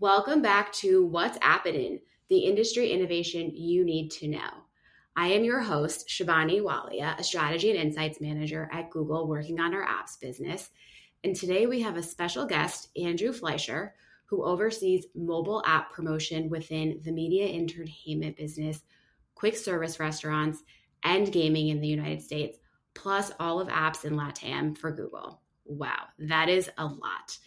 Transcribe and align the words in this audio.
Welcome 0.00 0.42
back 0.42 0.72
to 0.74 1.04
What's 1.04 1.38
Appenin', 1.38 1.98
the 2.28 2.38
industry 2.38 2.92
innovation 2.92 3.50
you 3.52 3.84
need 3.84 4.10
to 4.12 4.28
know. 4.28 4.48
I 5.16 5.28
am 5.28 5.42
your 5.42 5.58
host, 5.58 6.08
Shivani 6.08 6.60
Walia, 6.60 7.18
a 7.18 7.24
strategy 7.24 7.70
and 7.70 7.80
insights 7.80 8.20
manager 8.20 8.70
at 8.72 8.90
Google 8.90 9.26
working 9.26 9.58
on 9.58 9.74
our 9.74 9.84
apps 9.84 10.20
business. 10.20 10.70
And 11.24 11.34
today 11.34 11.66
we 11.66 11.80
have 11.80 11.96
a 11.96 12.02
special 12.04 12.46
guest, 12.46 12.90
Andrew 12.96 13.32
Fleischer, 13.32 13.94
who 14.26 14.44
oversees 14.44 15.06
mobile 15.16 15.64
app 15.66 15.90
promotion 15.90 16.48
within 16.48 17.00
the 17.04 17.10
media 17.10 17.48
entertainment 17.48 18.36
business, 18.36 18.82
quick 19.34 19.56
service 19.56 19.98
restaurants, 19.98 20.62
and 21.02 21.32
gaming 21.32 21.70
in 21.70 21.80
the 21.80 21.88
United 21.88 22.22
States, 22.22 22.58
plus 22.94 23.32
all 23.40 23.58
of 23.58 23.66
apps 23.66 24.04
in 24.04 24.12
LATAM 24.12 24.78
for 24.78 24.92
Google. 24.92 25.40
Wow, 25.64 26.04
that 26.20 26.48
is 26.48 26.70
a 26.78 26.86
lot. 26.86 27.38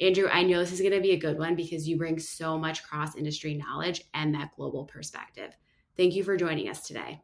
Andrew, 0.00 0.28
I 0.30 0.42
know 0.42 0.58
this 0.58 0.72
is 0.72 0.80
going 0.80 0.92
to 0.92 1.00
be 1.00 1.12
a 1.12 1.18
good 1.18 1.38
one 1.38 1.54
because 1.54 1.88
you 1.88 1.96
bring 1.96 2.18
so 2.18 2.58
much 2.58 2.82
cross 2.82 3.16
industry 3.16 3.54
knowledge 3.54 4.02
and 4.12 4.34
that 4.34 4.50
global 4.56 4.84
perspective. 4.84 5.56
Thank 5.96 6.14
you 6.14 6.24
for 6.24 6.36
joining 6.36 6.68
us 6.68 6.86
today. 6.86 7.22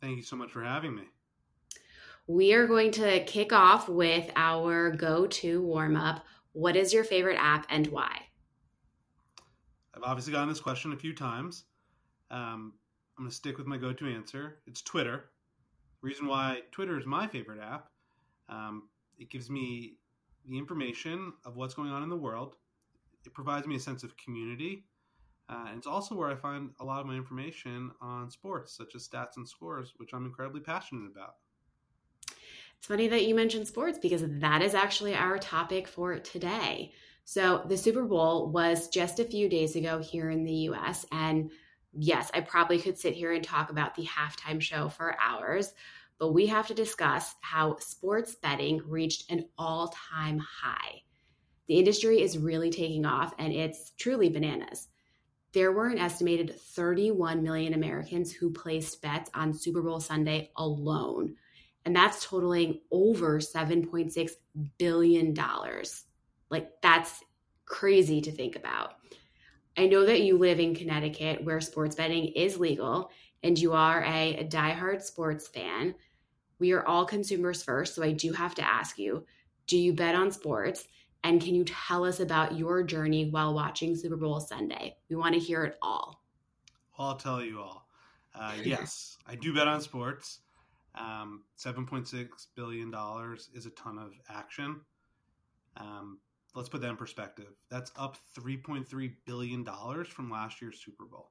Thank 0.00 0.16
you 0.16 0.22
so 0.22 0.36
much 0.36 0.50
for 0.50 0.62
having 0.62 0.94
me. 0.94 1.04
We 2.26 2.52
are 2.52 2.66
going 2.66 2.92
to 2.92 3.24
kick 3.24 3.52
off 3.52 3.88
with 3.88 4.30
our 4.36 4.90
go 4.90 5.26
to 5.26 5.62
warm 5.62 5.96
up. 5.96 6.24
What 6.52 6.76
is 6.76 6.92
your 6.92 7.04
favorite 7.04 7.38
app 7.38 7.66
and 7.70 7.86
why? 7.86 8.14
I've 9.94 10.02
obviously 10.02 10.32
gotten 10.32 10.48
this 10.48 10.60
question 10.60 10.92
a 10.92 10.96
few 10.96 11.14
times. 11.14 11.64
Um, 12.30 12.74
I'm 13.16 13.24
going 13.24 13.30
to 13.30 13.34
stick 13.34 13.58
with 13.58 13.66
my 13.66 13.76
go 13.76 13.92
to 13.92 14.06
answer. 14.06 14.58
It's 14.66 14.82
Twitter. 14.82 15.30
The 16.02 16.08
reason 16.08 16.26
why 16.26 16.60
Twitter 16.72 16.98
is 16.98 17.06
my 17.06 17.26
favorite 17.26 17.60
app, 17.60 17.88
um, 18.48 18.88
it 19.18 19.30
gives 19.30 19.50
me 19.50 19.96
the 20.46 20.58
information 20.58 21.32
of 21.44 21.56
what's 21.56 21.74
going 21.74 21.90
on 21.90 22.02
in 22.02 22.08
the 22.08 22.16
world. 22.16 22.56
It 23.24 23.34
provides 23.34 23.66
me 23.66 23.76
a 23.76 23.80
sense 23.80 24.02
of 24.02 24.16
community. 24.16 24.84
Uh, 25.48 25.66
and 25.68 25.78
it's 25.78 25.86
also 25.86 26.14
where 26.14 26.30
I 26.30 26.34
find 26.34 26.70
a 26.80 26.84
lot 26.84 27.00
of 27.00 27.06
my 27.06 27.14
information 27.14 27.90
on 28.00 28.30
sports, 28.30 28.76
such 28.76 28.94
as 28.94 29.06
stats 29.06 29.36
and 29.36 29.48
scores, 29.48 29.92
which 29.96 30.10
I'm 30.12 30.24
incredibly 30.24 30.60
passionate 30.60 31.10
about. 31.10 31.34
It's 32.78 32.86
funny 32.86 33.06
that 33.08 33.26
you 33.26 33.34
mentioned 33.34 33.68
sports 33.68 33.98
because 33.98 34.24
that 34.26 34.62
is 34.62 34.74
actually 34.74 35.14
our 35.14 35.38
topic 35.38 35.86
for 35.86 36.18
today. 36.18 36.92
So, 37.24 37.62
the 37.68 37.76
Super 37.76 38.04
Bowl 38.04 38.50
was 38.50 38.88
just 38.88 39.20
a 39.20 39.24
few 39.24 39.48
days 39.48 39.76
ago 39.76 40.00
here 40.00 40.30
in 40.30 40.42
the 40.42 40.52
US. 40.70 41.06
And 41.12 41.52
yes, 41.92 42.30
I 42.34 42.40
probably 42.40 42.80
could 42.80 42.98
sit 42.98 43.14
here 43.14 43.32
and 43.32 43.44
talk 43.44 43.70
about 43.70 43.94
the 43.94 44.06
halftime 44.06 44.60
show 44.60 44.88
for 44.88 45.16
hours 45.20 45.72
but 46.22 46.34
we 46.34 46.46
have 46.46 46.68
to 46.68 46.72
discuss 46.72 47.34
how 47.40 47.76
sports 47.80 48.36
betting 48.36 48.80
reached 48.86 49.28
an 49.28 49.44
all 49.58 49.92
time 50.08 50.38
high. 50.38 51.02
The 51.66 51.80
industry 51.80 52.22
is 52.22 52.38
really 52.38 52.70
taking 52.70 53.04
off 53.04 53.34
and 53.40 53.52
it's 53.52 53.90
truly 53.98 54.28
bananas. 54.28 54.86
There 55.52 55.72
were 55.72 55.88
an 55.88 55.98
estimated 55.98 56.54
31 56.60 57.42
million 57.42 57.74
Americans 57.74 58.32
who 58.32 58.52
placed 58.52 59.02
bets 59.02 59.32
on 59.34 59.52
Super 59.52 59.82
Bowl 59.82 59.98
Sunday 59.98 60.52
alone, 60.56 61.34
and 61.84 61.96
that's 61.96 62.24
totaling 62.24 62.78
over 62.92 63.40
$7.6 63.40 64.30
billion. 64.78 65.36
Like, 66.50 66.70
that's 66.82 67.24
crazy 67.64 68.20
to 68.20 68.30
think 68.30 68.54
about. 68.54 68.92
I 69.76 69.88
know 69.88 70.06
that 70.06 70.22
you 70.22 70.38
live 70.38 70.60
in 70.60 70.76
Connecticut 70.76 71.42
where 71.42 71.60
sports 71.60 71.96
betting 71.96 72.26
is 72.26 72.58
legal 72.58 73.10
and 73.42 73.58
you 73.58 73.72
are 73.72 74.04
a, 74.04 74.46
diehard 74.48 75.02
sports 75.02 75.48
fan. 75.48 75.96
We 76.58 76.72
are 76.72 76.86
all 76.86 77.04
consumers 77.04 77.62
first. 77.62 77.94
So 77.94 78.02
I 78.02 78.12
do 78.12 78.32
have 78.32 78.54
to 78.56 78.62
ask 78.62 78.98
you 78.98 79.26
do 79.66 79.78
you 79.78 79.92
bet 79.92 80.14
on 80.14 80.30
sports? 80.30 80.88
And 81.24 81.40
can 81.40 81.54
you 81.54 81.64
tell 81.64 82.04
us 82.04 82.20
about 82.20 82.58
your 82.58 82.82
journey 82.82 83.30
while 83.30 83.54
watching 83.54 83.94
Super 83.94 84.16
Bowl 84.16 84.40
Sunday? 84.40 84.96
We 85.08 85.16
want 85.16 85.34
to 85.34 85.40
hear 85.40 85.64
it 85.64 85.78
all. 85.80 86.20
Well, 86.98 87.08
I'll 87.08 87.16
tell 87.16 87.42
you 87.42 87.60
all. 87.60 87.86
Uh, 88.34 88.54
yes, 88.64 89.18
I 89.26 89.36
do 89.36 89.54
bet 89.54 89.68
on 89.68 89.80
sports. 89.80 90.40
Um, 90.94 91.44
$7.6 91.58 92.28
billion 92.54 92.92
is 93.54 93.66
a 93.66 93.70
ton 93.70 93.98
of 93.98 94.12
action. 94.28 94.80
Um, 95.76 96.18
let's 96.54 96.68
put 96.68 96.80
that 96.82 96.90
in 96.90 96.96
perspective. 96.96 97.54
That's 97.70 97.92
up 97.96 98.18
$3.3 98.38 99.12
billion 99.24 99.64
from 100.04 100.30
last 100.30 100.60
year's 100.60 100.80
Super 100.84 101.06
Bowl. 101.06 101.30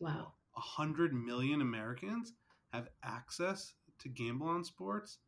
Wow. 0.00 0.32
100 0.54 1.12
million 1.12 1.60
Americans 1.60 2.32
have 2.72 2.88
access 3.04 3.74
to 4.00 4.08
gamble 4.08 4.48
on 4.48 4.64
sports 4.64 5.18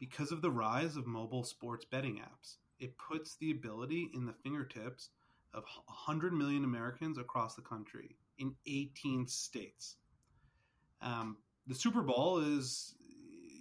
because 0.00 0.32
of 0.32 0.42
the 0.42 0.50
rise 0.50 0.96
of 0.96 1.06
mobile 1.06 1.44
sports 1.44 1.84
betting 1.84 2.16
apps. 2.16 2.56
It 2.78 2.96
puts 2.98 3.36
the 3.36 3.50
ability 3.50 4.10
in 4.14 4.26
the 4.26 4.34
fingertips 4.42 5.10
of 5.52 5.64
100 5.86 6.32
million 6.32 6.64
Americans 6.64 7.18
across 7.18 7.54
the 7.54 7.62
country 7.62 8.16
in 8.38 8.54
18 8.66 9.26
states. 9.26 9.96
Um, 11.00 11.36
the 11.66 11.74
Super 11.74 12.02
Bowl 12.02 12.38
is, 12.38 12.94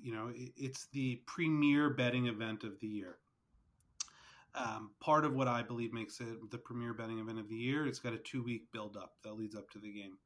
you 0.02 0.14
know, 0.14 0.32
it's 0.36 0.88
the 0.92 1.22
premier 1.28 1.92
betting 1.92 2.28
event 2.28 2.64
of 2.64 2.80
the 2.82 2.88
year. 2.88 3.18
Um, 4.56 4.92
part 5.00 5.26
of 5.26 5.34
what 5.34 5.48
I 5.48 5.64
believe 5.64 5.94
makes 5.94 6.20
it 6.20 6.52
the 6.52 6.58
premier 6.58 6.94
betting 6.94 7.20
event 7.20 7.40
of 7.40 7.50
the 7.50 7.56
year, 7.56 7.88
it's 7.88 8.00
got 8.00 8.14
a 8.14 8.18
two 8.18 8.44
week 8.44 8.72
build 8.72 8.98
up 8.98 9.14
that 9.24 9.34
leads 9.34 9.56
up 9.56 9.70
to 9.72 9.80
the 9.80 9.92
game 9.92 10.18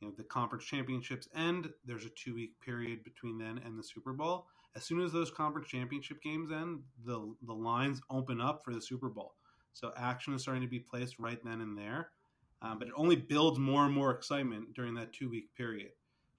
you 0.00 0.08
know 0.08 0.14
the 0.16 0.24
conference 0.24 0.64
championships 0.64 1.28
end 1.34 1.70
there's 1.84 2.04
a 2.04 2.10
two 2.10 2.34
week 2.34 2.60
period 2.60 3.02
between 3.04 3.38
then 3.38 3.60
and 3.64 3.78
the 3.78 3.82
super 3.82 4.12
bowl. 4.12 4.46
As 4.74 4.84
soon 4.84 5.00
as 5.00 5.12
those 5.12 5.30
conference 5.30 5.68
championship 5.68 6.22
games 6.22 6.50
end 6.50 6.80
the 7.04 7.34
the 7.46 7.54
lines 7.54 8.00
open 8.10 8.40
up 8.40 8.64
for 8.64 8.74
the 8.74 8.80
super 8.80 9.08
bowl. 9.08 9.34
So 9.72 9.92
action 9.96 10.34
is 10.34 10.42
starting 10.42 10.62
to 10.62 10.68
be 10.68 10.80
placed 10.80 11.18
right 11.18 11.42
then 11.44 11.60
and 11.60 11.76
there 11.76 12.10
um, 12.62 12.78
but 12.78 12.88
it 12.88 12.94
only 12.96 13.16
builds 13.16 13.58
more 13.58 13.84
and 13.84 13.94
more 13.94 14.10
excitement 14.10 14.74
during 14.74 14.94
that 14.94 15.12
two 15.12 15.28
week 15.28 15.54
period. 15.56 15.90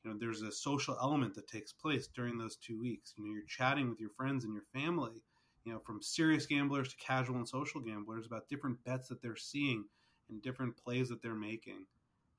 You 0.03 0.11
know 0.11 0.17
there's 0.19 0.41
a 0.41 0.51
social 0.51 0.97
element 1.01 1.33
that 1.35 1.47
takes 1.47 1.73
place 1.73 2.07
during 2.07 2.37
those 2.37 2.55
two 2.55 2.79
weeks. 2.79 3.13
You 3.17 3.25
know 3.25 3.31
you're 3.31 3.43
chatting 3.43 3.89
with 3.89 3.99
your 3.99 4.11
friends 4.11 4.43
and 4.45 4.53
your 4.53 4.65
family 4.73 5.21
you 5.67 5.73
know 5.73 5.79
from 5.79 6.01
serious 6.01 6.45
gamblers 6.45 6.87
to 6.89 6.95
casual 6.95 7.35
and 7.35 7.47
social 7.47 7.81
gamblers 7.81 8.25
about 8.25 8.47
different 8.47 8.81
bets 8.85 9.09
that 9.09 9.21
they're 9.21 9.35
seeing 9.35 9.83
and 10.29 10.41
different 10.41 10.77
plays 10.77 11.09
that 11.09 11.21
they're 11.21 11.35
making 11.35 11.85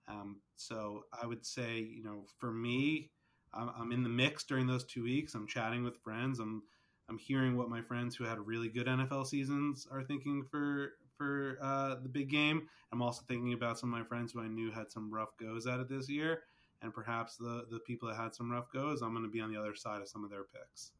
um, 0.08 0.40
so 0.56 1.04
I 1.12 1.26
would 1.26 1.44
say, 1.44 1.78
you 1.78 2.02
know, 2.02 2.24
for 2.38 2.50
me, 2.50 3.10
I'm, 3.52 3.70
I'm, 3.78 3.92
in 3.92 4.02
the 4.02 4.08
mix 4.08 4.44
during 4.44 4.66
those 4.66 4.84
two 4.84 5.02
weeks. 5.02 5.34
I'm 5.34 5.46
chatting 5.46 5.84
with 5.84 5.96
friends. 5.98 6.38
I'm 6.38 6.62
I'm 7.08 7.18
hearing 7.18 7.56
what 7.56 7.70
my 7.70 7.80
friends 7.80 8.14
who 8.14 8.24
had 8.24 8.38
really 8.38 8.68
good 8.68 8.86
NFL 8.86 9.26
seasons 9.26 9.86
are 9.90 10.02
thinking 10.02 10.44
for 10.50 10.92
for 11.16 11.58
uh, 11.62 11.96
the 12.02 12.08
big 12.08 12.30
game. 12.30 12.68
I'm 12.92 13.02
also 13.02 13.22
thinking 13.26 13.54
about 13.54 13.78
some 13.78 13.92
of 13.92 13.98
my 13.98 14.04
friends 14.04 14.32
who 14.32 14.42
I 14.42 14.48
knew 14.48 14.70
had 14.70 14.90
some 14.90 15.12
rough 15.12 15.36
goes 15.38 15.66
at 15.66 15.80
it 15.80 15.88
this 15.88 16.08
year, 16.08 16.42
and 16.82 16.92
perhaps 16.92 17.36
the 17.36 17.64
the 17.70 17.80
people 17.80 18.08
that 18.08 18.16
had 18.16 18.34
some 18.34 18.50
rough 18.50 18.70
goes, 18.72 19.02
I'm 19.02 19.12
going 19.12 19.24
to 19.24 19.30
be 19.30 19.40
on 19.40 19.52
the 19.52 19.58
other 19.58 19.74
side 19.74 20.00
of 20.00 20.08
some 20.08 20.24
of 20.24 20.30
their 20.30 20.44
picks. 20.44 20.92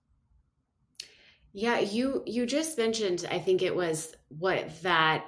Yeah, 1.53 1.79
you 1.81 2.23
you 2.27 2.47
just 2.47 2.77
mentioned. 2.79 3.27
I 3.31 3.39
think 3.39 3.63
it 3.63 3.75
was 3.75 4.15
what 4.29 4.83
that 4.83 5.27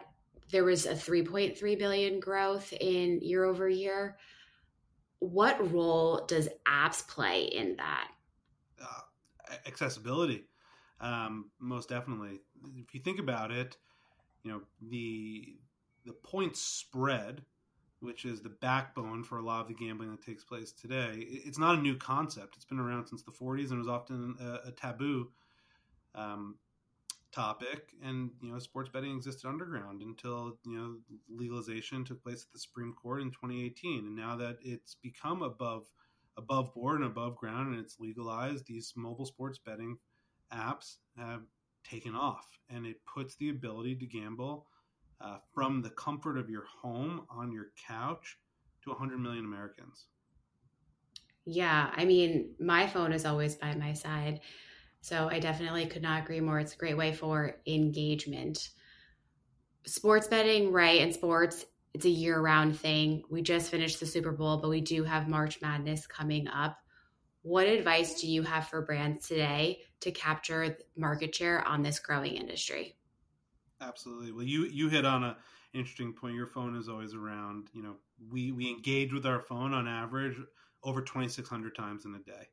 there 0.51 0.65
was 0.65 0.87
a 0.87 0.95
3.3 0.95 1.79
billion 1.79 2.21
growth 2.21 2.73
in 2.73 3.21
year 3.21 3.45
over 3.45 3.69
year. 3.69 4.17
What 5.19 5.73
role 5.73 6.25
does 6.27 6.49
apps 6.67 7.07
play 7.07 7.45
in 7.45 7.77
that? 7.77 8.11
Uh, 8.81 9.55
accessibility, 9.67 10.45
um, 11.01 11.51
most 11.59 11.89
definitely. 11.89 12.41
If 12.77 12.95
you 12.95 13.01
think 13.01 13.19
about 13.19 13.51
it, 13.51 13.77
you 14.43 14.51
know 14.51 14.63
the 14.81 15.59
the 16.07 16.13
point 16.13 16.57
spread, 16.57 17.43
which 18.01 18.25
is 18.25 18.41
the 18.41 18.49
backbone 18.49 19.23
for 19.23 19.39
a 19.39 19.43
lot 19.43 19.61
of 19.61 19.69
the 19.69 19.75
gambling 19.75 20.11
that 20.11 20.25
takes 20.25 20.45
place 20.45 20.73
today. 20.73 21.27
It's 21.29 21.59
not 21.59 21.79
a 21.79 21.83
new 21.83 21.97
concept. 21.97 22.57
It's 22.57 22.65
been 22.65 22.81
around 22.81 23.07
since 23.07 23.23
the 23.23 23.33
40s 23.33 23.71
and 23.71 23.79
was 23.79 23.89
often 23.89 24.37
a, 24.41 24.69
a 24.69 24.73
taboo. 24.73 25.29
Um, 26.15 26.57
topic 27.33 27.93
and 28.03 28.31
you 28.43 28.53
know 28.53 28.59
sports 28.59 28.91
betting 28.93 29.17
existed 29.17 29.47
underground 29.47 30.03
until 30.03 30.59
you 30.65 30.77
know 30.77 30.97
legalization 31.29 32.05
took 32.05 32.23
place 32.23 32.43
at 32.43 32.53
the 32.53 32.59
supreme 32.59 32.93
court 32.93 33.23
in 33.23 33.31
2018 33.31 34.07
and 34.07 34.17
now 34.17 34.37
that 34.37 34.57
it's 34.63 34.97
become 35.03 35.43
above 35.43 35.87
above 36.37 36.75
board 36.75 37.01
and 37.01 37.05
above 37.05 37.37
ground 37.37 37.73
and 37.73 37.79
it's 37.79 38.01
legalized 38.01 38.67
these 38.67 38.93
mobile 38.97 39.27
sports 39.27 39.59
betting 39.59 39.97
apps 40.53 40.97
have 41.17 41.43
taken 41.89 42.15
off. 42.15 42.47
And 42.69 42.87
it 42.87 42.97
puts 43.13 43.37
the 43.37 43.51
ability 43.51 43.97
to 43.97 44.07
gamble 44.07 44.67
uh, 45.21 45.39
from 45.55 45.83
the 45.83 45.91
comfort 45.91 46.39
of 46.39 46.49
your 46.49 46.65
home 46.83 47.27
on 47.31 47.53
your 47.53 47.67
couch 47.87 48.39
to 48.85 48.91
100 48.91 49.19
million 49.19 49.45
americans. 49.45 50.07
Yeah 51.45 51.91
i 51.95 52.05
mean 52.05 52.55
my 52.59 52.87
phone 52.87 53.13
is 53.13 53.27
always 53.27 53.55
by 53.55 53.75
my 53.75 53.93
side 53.93 54.41
so 55.01 55.29
I 55.29 55.39
definitely 55.39 55.87
could 55.87 56.03
not 56.03 56.23
agree 56.23 56.41
more. 56.41 56.59
It's 56.61 56.75
a 56.75 56.79
great 56.79 56.97
way 56.97 57.13
for 57.13 57.57
engagement. 57.67 58.71
Sports 59.87 60.29
betting, 60.29 60.73
right? 60.73 61.01
And 61.01 61.13
sports, 61.15 61.65
it's 61.95 62.05
a 62.05 62.11
year 62.11 62.41
round 62.41 62.79
thing. 62.79 63.25
We 63.31 63.43
just 63.43 63.71
finished 63.71 63.99
the 64.01 64.07
Super 64.07 64.33
Bowl, 64.33 64.59
but 64.59 64.69
we 64.69 64.81
do 64.81 65.05
have 65.05 65.29
March 65.29 65.61
Madness 65.61 66.07
coming 66.07 66.49
up. 66.49 66.79
What 67.43 67.67
advice 67.69 68.21
do 68.21 68.29
you 68.31 68.43
have 68.43 68.69
for 68.69 68.83
brands 68.83 69.29
today 69.29 69.85
to 70.01 70.13
capture 70.13 70.79
market 70.97 71.35
share 71.35 71.67
on 71.67 71.83
this 71.83 72.01
growing 72.01 72.35
industry? 72.35 72.99
Absolutely. 73.81 74.33
Well, 74.33 74.45
you 74.45 74.65
you 74.67 74.89
hit 74.89 75.05
on 75.05 75.25
a 75.25 75.39
interesting 75.73 76.13
point. 76.13 76.35
Your 76.35 76.47
phone 76.47 76.77
is 76.77 76.89
always 76.89 77.15
around. 77.15 77.71
You 77.73 77.83
know, 77.83 77.97
we 78.29 78.53
we 78.53 78.69
engage 78.71 79.13
with 79.13 79.27
our 79.27 79.41
phone 79.41 79.73
on 79.73 79.89
average 79.89 80.39
over 80.83 81.03
2,600 81.03 81.75
times 81.75 82.05
in 82.05 82.15
a 82.15 82.19
day. 82.19 82.49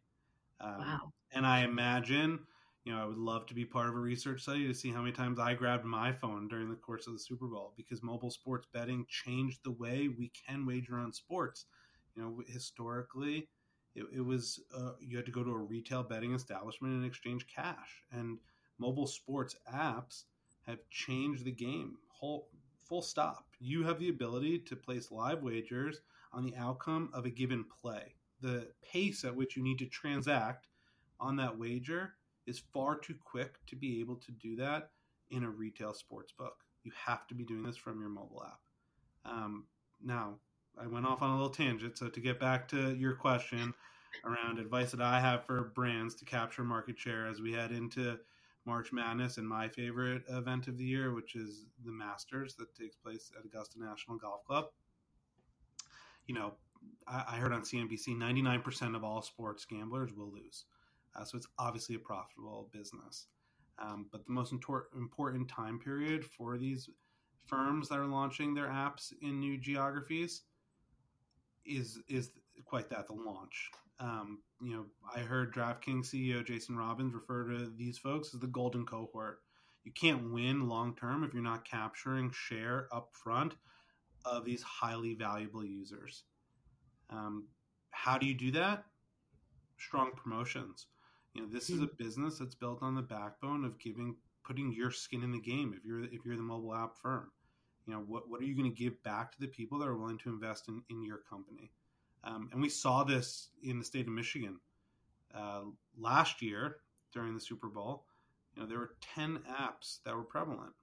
Um, 0.59 0.80
wow. 0.80 1.12
And 1.33 1.45
I 1.45 1.63
imagine, 1.63 2.39
you 2.83 2.94
know, 2.94 3.01
I 3.01 3.06
would 3.06 3.18
love 3.18 3.45
to 3.48 3.54
be 3.54 3.65
part 3.65 3.89
of 3.89 3.95
a 3.95 4.00
research 4.00 4.42
study 4.42 4.68
to 4.68 4.74
see 4.74 4.92
how 4.92 5.01
many 5.01 5.12
times 5.12 5.39
I 5.39 5.54
grabbed 5.54 5.86
my 5.86 6.12
phone 6.13 6.48
during 6.48 6.69
the 6.69 6.75
course 6.75 7.07
of 7.07 7.13
the 7.13 7.19
Super 7.19 7.48
Bowl 7.48 7.74
because 7.75 8.01
mobile 8.01 8.31
sports 8.31 8.68
betting 8.74 9.06
changed 9.09 9.59
the 9.63 9.71
way 9.71 10.07
we 10.07 10.30
can 10.48 10.65
wager 10.65 10.95
on 10.98 11.13
sports. 11.13 11.65
You 12.15 12.24
know, 12.24 12.42
historically, 12.48 13.50
it, 13.95 14.06
it 14.13 14.21
was 14.21 14.59
uh, 14.75 14.94
you 15.00 15.18
had 15.18 15.25
to 15.25 15.31
go 15.31 15.44
to 15.44 15.51
a 15.51 15.57
retail 15.57 16.04
betting 16.04 16.33
establishment 16.33 16.94
and 16.94 17.06
exchange 17.06 17.45
cash. 17.48 18.04
And 18.12 18.39
mobile 18.80 19.07
sports 19.07 19.56
apps 19.71 20.24
have 20.65 20.80
changed 20.89 21.44
the 21.45 21.51
game. 21.51 21.98
Whole 22.09 22.50
full 22.83 23.01
stop. 23.01 23.45
You 23.59 23.83
have 23.83 24.00
the 24.00 24.09
ability 24.09 24.59
to 24.59 24.75
place 24.75 25.12
live 25.12 25.44
wagers 25.44 26.00
on 26.31 26.44
the 26.44 26.56
outcome 26.56 27.09
of 27.13 27.25
a 27.25 27.30
given 27.30 27.65
play. 27.81 28.15
The 28.41 28.67
pace 28.81 29.23
at 29.23 29.35
which 29.35 29.55
you 29.55 29.63
need 29.63 29.79
to 29.79 29.85
transact 29.85 30.67
on 31.19 31.35
that 31.37 31.57
wager 31.57 32.13
is 32.45 32.61
far 32.73 32.97
too 32.97 33.15
quick 33.23 33.55
to 33.67 33.75
be 33.75 33.99
able 33.99 34.15
to 34.17 34.31
do 34.31 34.55
that 34.57 34.91
in 35.31 35.43
a 35.43 35.49
retail 35.49 35.93
sports 35.93 36.31
book. 36.31 36.63
You 36.83 36.91
have 37.05 37.27
to 37.27 37.35
be 37.35 37.43
doing 37.43 37.63
this 37.63 37.77
from 37.77 37.99
your 37.99 38.09
mobile 38.09 38.45
app. 38.45 39.31
Um, 39.31 39.65
now, 40.03 40.35
I 40.79 40.87
went 40.87 41.05
off 41.05 41.21
on 41.21 41.31
a 41.31 41.33
little 41.33 41.49
tangent. 41.49 41.97
So, 41.97 42.07
to 42.07 42.19
get 42.19 42.39
back 42.39 42.67
to 42.69 42.95
your 42.95 43.15
question 43.15 43.73
around 44.25 44.59
advice 44.59 44.91
that 44.91 45.01
I 45.01 45.19
have 45.19 45.45
for 45.45 45.71
brands 45.75 46.15
to 46.15 46.25
capture 46.25 46.63
market 46.63 46.97
share 46.97 47.27
as 47.27 47.41
we 47.41 47.51
head 47.51 47.71
into 47.71 48.17
March 48.65 48.91
Madness 48.91 49.37
and 49.37 49.47
my 49.47 49.67
favorite 49.69 50.23
event 50.29 50.67
of 50.67 50.77
the 50.77 50.83
year, 50.83 51.13
which 51.13 51.35
is 51.35 51.65
the 51.85 51.91
Masters 51.91 52.55
that 52.55 52.75
takes 52.75 52.95
place 52.95 53.31
at 53.37 53.45
Augusta 53.45 53.79
National 53.81 54.17
Golf 54.17 54.43
Club. 54.45 54.65
You 56.27 56.35
know, 56.35 56.53
I, 57.07 57.38
heard 57.38 57.53
on 57.53 57.62
CNBC 57.62 58.09
99% 58.18 58.95
of 58.95 59.03
all 59.03 59.21
sports 59.21 59.65
gamblers 59.65 60.12
will 60.13 60.31
lose. 60.31 60.65
Uh, 61.15 61.24
so 61.24 61.38
it's 61.38 61.47
obviously 61.57 61.95
a 61.95 62.00
profitable 62.00 62.69
business. 62.74 63.27
Um, 63.79 64.07
but 64.12 64.25
the 64.25 64.31
most 64.31 64.51
important 64.51 65.50
time 65.50 65.79
period 65.79 66.25
for 66.25 66.57
these 66.57 66.89
firms 67.45 67.89
that 67.89 68.00
are 68.00 68.06
launching 68.06 68.53
their 68.53 68.68
apps 68.68 69.13
in 69.21 69.39
new 69.39 69.57
geographies 69.57 70.41
is 71.65 72.00
is 72.07 72.31
quite 72.65 72.89
that 72.89 73.07
the 73.07 73.13
launch. 73.13 73.69
Um, 74.00 74.39
you 74.62 74.75
know, 74.75 74.85
I 75.15 75.19
heard 75.19 75.53
DraftKings 75.53 76.07
CEO 76.07 76.45
Jason 76.45 76.75
Robins 76.75 77.13
refer 77.13 77.45
to 77.50 77.71
these 77.75 77.97
folks 77.97 78.33
as 78.33 78.39
the 78.39 78.47
golden 78.47 78.85
cohort. 78.85 79.39
You 79.83 79.91
can't 79.91 80.31
win 80.31 80.68
long 80.68 80.95
term 80.95 81.23
if 81.23 81.33
you're 81.33 81.44
not 81.44 81.65
capturing 81.65 82.31
share 82.31 82.88
up 82.91 83.09
front 83.13 83.56
of 84.25 84.44
these 84.44 84.62
highly 84.62 85.13
valuable 85.13 85.63
users. 85.63 86.23
Um, 87.09 87.48
how 87.92 88.18
do 88.18 88.25
you 88.25 88.33
do 88.33 88.51
that? 88.51 88.86
Strong 89.77 90.12
promotions. 90.15 90.88
You 91.33 91.42
know, 91.42 91.50
this 91.50 91.69
is 91.69 91.81
a 91.81 91.86
hmm. 91.86 91.95
business 91.98 92.39
that's 92.39 92.56
built 92.56 92.81
on 92.81 92.95
the 92.95 93.01
backbone 93.01 93.63
of 93.63 93.80
giving, 93.80 94.15
putting 94.44 94.74
your 94.74 94.92
skin 94.92 95.24
in 95.24 95.31
the 95.31 95.42
game. 95.42 95.74
If 95.77 95.86
you're 95.86 96.04
if 96.04 96.25
you're 96.25 96.36
the 96.36 96.42
mobile 96.42 96.75
app 96.75 96.98
firm, 96.98 97.31
you 97.86 97.94
know 97.94 98.00
what 98.00 98.30
what 98.30 98.42
are 98.42 98.45
you 98.45 98.56
going 98.56 98.71
to 98.71 98.83
give 98.83 99.01
back 99.04 99.31
to 99.33 99.39
the 99.39 99.48
people 99.48 99.77
that 99.80 99.88
are 99.88 99.98
willing 99.98 100.18
to 100.19 100.30
invest 100.30 100.68
in 100.68 100.81
in 100.89 101.04
your 101.04 101.19
company? 101.30 101.71
Um, 102.24 102.50
and 102.51 102.62
we 102.62 102.69
saw 102.69 103.04
this 103.04 103.50
in 103.63 103.80
the 103.80 103.86
state 103.86 104.07
of 104.07 104.13
Michigan 104.13 104.59
uh, 105.33 105.62
last 105.98 106.42
year 106.42 106.77
during 107.13 107.33
the 107.33 107.39
Super 107.39 107.68
Bowl. 107.68 108.06
You 108.56 108.63
know, 108.63 108.68
there 108.68 108.80
were 108.80 108.95
10 109.15 109.39
apps 109.50 110.00
that 110.04 110.15
were 110.15 110.24
prevalent. 110.24 110.74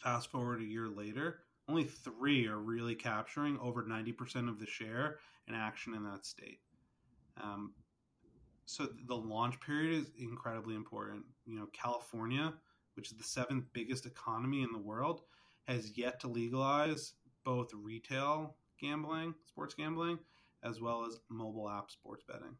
Fast 0.00 0.30
forward 0.30 0.60
a 0.60 0.64
year 0.64 0.88
later, 0.88 1.40
only 1.68 1.84
three 1.84 2.46
are 2.46 2.58
really 2.58 2.94
capturing 2.94 3.58
over 3.60 3.82
90% 3.82 4.48
of 4.48 4.58
the 4.58 4.66
share 4.66 5.18
and 5.46 5.56
action 5.56 5.94
in 5.94 6.04
that 6.04 6.24
state. 6.24 6.60
Um, 7.42 7.72
so 8.66 8.88
the 9.06 9.16
launch 9.16 9.60
period 9.60 10.00
is 10.00 10.10
incredibly 10.18 10.74
important. 10.74 11.24
You 11.44 11.58
know, 11.58 11.66
California, 11.72 12.52
which 12.94 13.10
is 13.10 13.16
the 13.16 13.24
seventh 13.24 13.64
biggest 13.72 14.06
economy 14.06 14.62
in 14.62 14.72
the 14.72 14.78
world, 14.78 15.22
has 15.66 15.96
yet 15.96 16.20
to 16.20 16.28
legalize 16.28 17.14
both 17.44 17.72
retail 17.74 18.56
gambling, 18.80 19.34
sports 19.46 19.74
gambling, 19.74 20.18
as 20.62 20.80
well 20.80 21.04
as 21.06 21.18
mobile 21.28 21.68
app 21.68 21.90
sports 21.90 22.24
betting. 22.26 22.56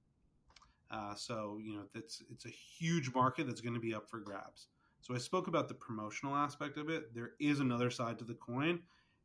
Uh, 0.91 1.15
so 1.15 1.59
you 1.61 1.75
know 1.75 1.83
that's 1.95 2.23
it's 2.31 2.47
a 2.47 2.51
huge 2.51 3.13
market 3.13 3.47
that's 3.47 3.61
going 3.61 3.75
to 3.75 3.81
be 3.81 3.95
up 3.95 4.09
for 4.09 4.21
grabs. 4.21 4.69
So 5.07 5.15
I 5.15 5.19
spoke 5.19 5.47
about 5.47 5.69
the 5.69 5.75
promotional 5.75 6.35
aspect 6.35 6.77
of 6.77 6.91
it. 6.91 7.15
There 7.15 7.35
is 7.39 7.61
another 7.61 7.91
side 7.91 8.19
to 8.19 8.25
the 8.25 8.35
coin, 8.35 8.81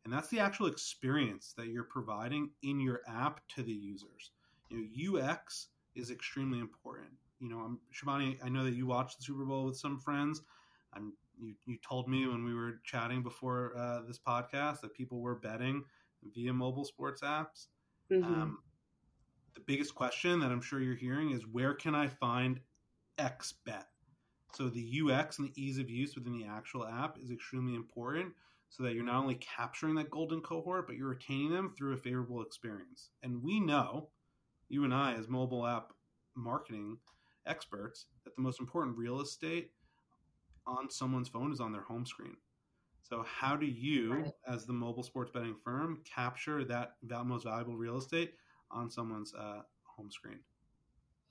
and 0.05 0.13
that's 0.13 0.27
the 0.27 0.37
actual 0.37 0.67
experience 0.67 1.55
that 1.57 1.69
you're 1.69 1.85
providing 1.85 2.51
in 2.61 2.79
your 2.79 3.01
app 3.07 3.41
to 3.55 3.63
the 3.63 3.73
users. 3.73 4.29
You 4.69 4.77
know, 4.77 5.19
UX 5.19 5.69
is 5.95 6.11
extremely 6.11 6.59
important. 6.59 7.09
You 7.39 7.49
know, 7.49 7.57
I'm 7.57 7.79
Shivani. 7.91 8.37
I 8.45 8.49
know 8.49 8.63
that 8.63 8.75
you 8.75 8.85
watched 8.85 9.17
the 9.17 9.23
Super 9.23 9.43
Bowl 9.43 9.65
with 9.65 9.75
some 9.75 9.97
friends. 9.97 10.43
I'm 10.93 11.13
you, 11.39 11.55
you 11.65 11.77
told 11.83 12.07
me 12.07 12.27
when 12.27 12.43
we 12.45 12.53
were 12.53 12.79
chatting 12.85 13.23
before 13.23 13.73
uh, 13.75 14.01
this 14.07 14.19
podcast 14.19 14.81
that 14.81 14.93
people 14.93 15.19
were 15.19 15.33
betting 15.33 15.83
via 16.35 16.53
mobile 16.53 16.85
sports 16.85 17.23
apps. 17.23 17.69
Mm-hmm. 18.11 18.23
Um, 18.23 18.59
the 19.55 19.61
biggest 19.61 19.95
question 19.95 20.41
that 20.41 20.51
I'm 20.51 20.61
sure 20.61 20.79
you're 20.79 20.93
hearing 20.93 21.31
is 21.31 21.47
where 21.47 21.73
can 21.73 21.95
I 21.95 22.07
find 22.07 22.59
X 23.17 23.55
bet? 23.65 23.87
So 24.53 24.69
the 24.69 24.81
UX 24.81 25.39
and 25.39 25.47
the 25.47 25.61
ease 25.61 25.77
of 25.77 25.89
use 25.89 26.15
within 26.15 26.37
the 26.37 26.45
actual 26.45 26.85
app 26.85 27.17
is 27.21 27.31
extremely 27.31 27.75
important 27.75 28.33
so 28.69 28.83
that 28.83 28.93
you're 28.93 29.03
not 29.03 29.21
only 29.21 29.35
capturing 29.35 29.95
that 29.95 30.09
golden 30.09 30.41
cohort, 30.41 30.87
but 30.87 30.95
you're 30.95 31.09
retaining 31.09 31.51
them 31.51 31.73
through 31.77 31.93
a 31.93 31.97
favorable 31.97 32.41
experience. 32.41 33.09
And 33.21 33.43
we 33.43 33.59
know, 33.59 34.09
you 34.69 34.85
and 34.85 34.93
I, 34.93 35.13
as 35.13 35.27
mobile 35.27 35.67
app 35.67 35.93
marketing 36.35 36.97
experts, 37.45 38.05
that 38.23 38.35
the 38.35 38.41
most 38.41 38.59
important 38.59 38.97
real 38.97 39.19
estate 39.19 39.71
on 40.65 40.89
someone's 40.89 41.27
phone 41.27 41.51
is 41.51 41.59
on 41.59 41.73
their 41.73 41.81
home 41.81 42.05
screen. 42.05 42.37
So, 43.01 43.25
how 43.27 43.57
do 43.57 43.65
you, 43.65 44.13
right. 44.13 44.31
as 44.47 44.65
the 44.65 44.73
mobile 44.73 45.03
sports 45.03 45.31
betting 45.33 45.55
firm, 45.63 46.01
capture 46.05 46.63
that, 46.65 46.95
that 47.03 47.25
most 47.25 47.43
valuable 47.43 47.75
real 47.75 47.97
estate 47.97 48.35
on 48.69 48.89
someone's 48.89 49.33
uh, 49.33 49.63
home 49.83 50.11
screen? 50.11 50.39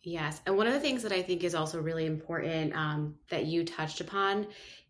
Yes. 0.03 0.41
And 0.47 0.57
one 0.57 0.67
of 0.67 0.73
the 0.73 0.81
things 0.81 1.03
that 1.03 1.13
I 1.13 1.23
think 1.23 1.45
is 1.45 1.55
also 1.55 1.81
really 1.81 2.07
important 2.07 2.75
um, 2.75 3.17
that 3.29 3.47
you 3.47 3.65
touched 3.65 4.01
upon 4.01 4.47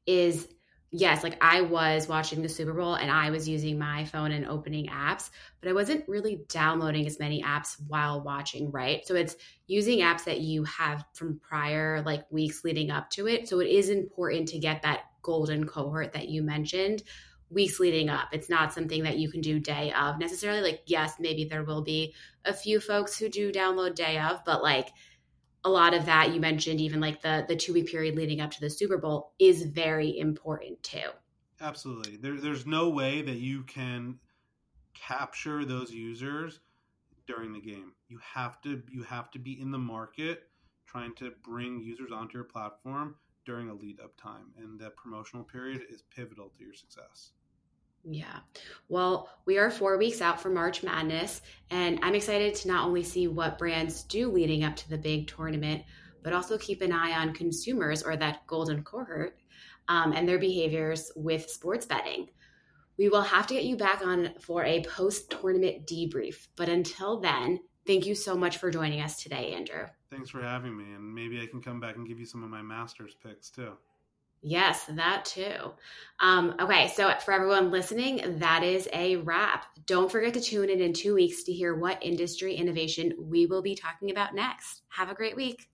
is 0.06 0.46
yes, 0.92 1.22
like 1.22 1.36
I 1.40 1.62
was 1.62 2.08
watching 2.08 2.42
the 2.42 2.48
Super 2.48 2.72
Bowl 2.72 2.94
and 2.94 3.10
I 3.10 3.30
was 3.30 3.48
using 3.48 3.78
my 3.78 4.04
phone 4.04 4.32
and 4.32 4.46
opening 4.46 4.86
apps, 4.86 5.30
but 5.60 5.68
I 5.68 5.72
wasn't 5.72 6.08
really 6.08 6.42
downloading 6.48 7.06
as 7.06 7.18
many 7.18 7.42
apps 7.42 7.76
while 7.88 8.20
watching, 8.20 8.70
right? 8.70 9.06
So 9.06 9.14
it's 9.14 9.36
using 9.66 10.00
apps 10.00 10.24
that 10.24 10.40
you 10.40 10.64
have 10.64 11.04
from 11.14 11.40
prior 11.40 12.02
like 12.02 12.30
weeks 12.30 12.64
leading 12.64 12.90
up 12.90 13.10
to 13.10 13.26
it. 13.26 13.48
So 13.48 13.60
it 13.60 13.68
is 13.68 13.88
important 13.88 14.48
to 14.48 14.58
get 14.58 14.82
that 14.82 15.06
golden 15.22 15.66
cohort 15.66 16.12
that 16.12 16.28
you 16.28 16.42
mentioned 16.42 17.02
weeks 17.50 17.80
leading 17.80 18.08
up. 18.08 18.28
It's 18.32 18.48
not 18.48 18.72
something 18.72 19.02
that 19.02 19.18
you 19.18 19.30
can 19.30 19.40
do 19.40 19.58
day 19.58 19.92
of 19.92 20.18
necessarily. 20.18 20.62
Like, 20.62 20.82
yes, 20.86 21.14
maybe 21.18 21.44
there 21.44 21.64
will 21.64 21.82
be 21.82 22.14
a 22.44 22.52
few 22.52 22.80
folks 22.80 23.18
who 23.18 23.28
do 23.28 23.52
download 23.52 23.94
day 23.94 24.18
of, 24.18 24.44
but 24.44 24.62
like 24.62 24.88
a 25.64 25.70
lot 25.70 25.92
of 25.92 26.06
that 26.06 26.32
you 26.32 26.40
mentioned, 26.40 26.80
even 26.80 27.00
like 27.00 27.20
the 27.20 27.44
the 27.48 27.56
two 27.56 27.72
week 27.72 27.86
period 27.86 28.16
leading 28.16 28.40
up 28.40 28.50
to 28.52 28.60
the 28.60 28.70
Super 28.70 28.98
Bowl, 28.98 29.32
is 29.38 29.64
very 29.64 30.18
important 30.18 30.82
too. 30.82 31.10
Absolutely. 31.60 32.16
There, 32.16 32.40
there's 32.40 32.66
no 32.66 32.88
way 32.88 33.20
that 33.22 33.36
you 33.36 33.62
can 33.64 34.18
capture 34.94 35.64
those 35.64 35.90
users 35.90 36.60
during 37.26 37.52
the 37.52 37.60
game. 37.60 37.92
You 38.08 38.18
have 38.22 38.60
to 38.62 38.82
you 38.90 39.02
have 39.02 39.30
to 39.32 39.38
be 39.38 39.60
in 39.60 39.70
the 39.70 39.78
market 39.78 40.44
trying 40.86 41.14
to 41.14 41.32
bring 41.44 41.80
users 41.80 42.10
onto 42.10 42.38
your 42.38 42.44
platform 42.44 43.14
during 43.44 43.68
a 43.68 43.74
lead 43.74 44.00
up 44.00 44.16
time 44.16 44.52
and 44.58 44.78
that 44.80 44.96
promotional 44.96 45.44
period 45.44 45.82
is 45.90 46.02
pivotal 46.14 46.50
to 46.56 46.64
your 46.64 46.74
success. 46.74 47.32
Yeah. 48.04 48.38
Well, 48.88 49.28
we 49.44 49.58
are 49.58 49.70
four 49.70 49.98
weeks 49.98 50.20
out 50.20 50.40
from 50.40 50.54
March 50.54 50.82
Madness, 50.82 51.42
and 51.70 51.98
I'm 52.02 52.14
excited 52.14 52.54
to 52.56 52.68
not 52.68 52.86
only 52.86 53.02
see 53.02 53.28
what 53.28 53.58
brands 53.58 54.02
do 54.04 54.30
leading 54.30 54.64
up 54.64 54.76
to 54.76 54.88
the 54.88 54.98
big 54.98 55.28
tournament, 55.28 55.82
but 56.22 56.32
also 56.32 56.58
keep 56.58 56.82
an 56.82 56.92
eye 56.92 57.12
on 57.12 57.34
consumers 57.34 58.02
or 58.02 58.16
that 58.16 58.46
golden 58.46 58.82
cohort 58.82 59.38
um, 59.88 60.12
and 60.12 60.28
their 60.28 60.38
behaviors 60.38 61.12
with 61.16 61.50
sports 61.50 61.86
betting. 61.86 62.28
We 62.96 63.08
will 63.08 63.22
have 63.22 63.46
to 63.46 63.54
get 63.54 63.64
you 63.64 63.76
back 63.76 64.02
on 64.04 64.34
for 64.40 64.64
a 64.64 64.84
post 64.84 65.30
tournament 65.30 65.86
debrief. 65.86 66.48
But 66.56 66.68
until 66.68 67.20
then, 67.20 67.60
thank 67.86 68.06
you 68.06 68.14
so 68.14 68.36
much 68.36 68.58
for 68.58 68.70
joining 68.70 69.00
us 69.00 69.22
today, 69.22 69.54
Andrew. 69.54 69.86
Thanks 70.10 70.30
for 70.30 70.42
having 70.42 70.76
me. 70.76 70.84
And 70.94 71.14
maybe 71.14 71.40
I 71.40 71.46
can 71.46 71.62
come 71.62 71.80
back 71.80 71.96
and 71.96 72.06
give 72.06 72.20
you 72.20 72.26
some 72.26 72.42
of 72.42 72.50
my 72.50 72.62
master's 72.62 73.14
picks 73.14 73.50
too. 73.50 73.72
Yes, 74.42 74.86
that 74.86 75.26
too. 75.26 75.72
Um, 76.18 76.54
okay, 76.60 76.88
so 76.88 77.12
for 77.24 77.32
everyone 77.34 77.70
listening, 77.70 78.38
that 78.38 78.62
is 78.62 78.88
a 78.92 79.16
wrap. 79.16 79.66
Don't 79.86 80.10
forget 80.10 80.32
to 80.34 80.40
tune 80.40 80.70
in 80.70 80.80
in 80.80 80.94
two 80.94 81.14
weeks 81.14 81.42
to 81.44 81.52
hear 81.52 81.74
what 81.74 82.02
industry 82.02 82.54
innovation 82.54 83.12
we 83.18 83.46
will 83.46 83.62
be 83.62 83.74
talking 83.74 84.10
about 84.10 84.34
next. 84.34 84.82
Have 84.88 85.10
a 85.10 85.14
great 85.14 85.36
week. 85.36 85.68